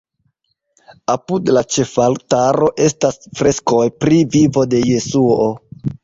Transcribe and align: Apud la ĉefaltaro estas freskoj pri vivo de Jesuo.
Apud 1.15 1.49
la 1.57 1.61
ĉefaltaro 1.73 2.69
estas 2.85 3.19
freskoj 3.41 3.83
pri 4.05 4.23
vivo 4.37 4.65
de 4.71 4.81
Jesuo. 4.93 5.47